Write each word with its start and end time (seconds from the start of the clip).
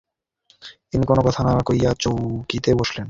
তিনি 0.89 1.03
কোনো 1.05 1.21
কথা 1.27 1.41
না 1.43 1.53
কহিয়া 1.67 1.91
চৌকিতে 1.99 2.71
বসিলেন। 2.75 2.99